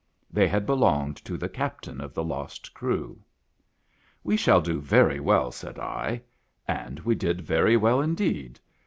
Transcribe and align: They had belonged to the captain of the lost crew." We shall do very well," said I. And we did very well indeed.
They 0.31 0.47
had 0.47 0.65
belonged 0.65 1.17
to 1.17 1.37
the 1.37 1.47
captain 1.47 2.01
of 2.01 2.15
the 2.15 2.23
lost 2.23 2.73
crew." 2.73 3.21
We 4.23 4.35
shall 4.35 4.59
do 4.59 4.81
very 4.81 5.19
well," 5.19 5.51
said 5.51 5.77
I. 5.77 6.23
And 6.67 6.99
we 7.01 7.13
did 7.13 7.41
very 7.41 7.77
well 7.77 8.01
indeed. 8.01 8.59